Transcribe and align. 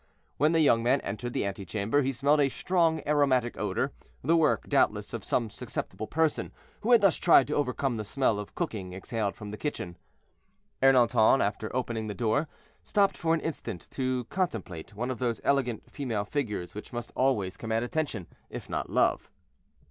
When 0.37 0.51
the 0.51 0.61
young 0.61 0.81
man 0.81 0.99
entered 1.01 1.31
the 1.33 1.45
antechamber, 1.45 2.01
he 2.01 2.11
smelled 2.11 2.39
a 2.39 2.49
strong 2.49 3.03
aromatic 3.05 3.55
odor, 3.55 3.93
the 4.23 4.35
work, 4.35 4.67
doubtless, 4.67 5.13
of 5.13 5.23
some 5.23 5.51
susceptible 5.51 6.07
person, 6.07 6.51
who 6.79 6.91
had 6.91 7.01
thus 7.01 7.17
tried 7.17 7.45
to 7.49 7.55
overcome 7.55 7.97
the 7.97 8.03
smell 8.03 8.39
of 8.39 8.55
cooking 8.55 8.93
exhaled 8.93 9.35
from 9.35 9.51
the 9.51 9.57
kitchen. 9.57 9.97
Ernanton, 10.81 11.39
after 11.39 11.69
opening 11.75 12.07
the 12.07 12.15
door, 12.15 12.47
stopped 12.81 13.15
for 13.15 13.35
an 13.35 13.41
instant 13.41 13.87
to 13.91 14.23
contemplate 14.31 14.95
one 14.95 15.11
of 15.11 15.19
those 15.19 15.39
elegant 15.43 15.91
female 15.91 16.25
figures 16.25 16.73
which 16.73 16.91
must 16.91 17.11
always 17.15 17.55
command 17.55 17.85
attention, 17.85 18.25
if 18.49 18.67
not 18.71 18.89
love. 18.89 19.29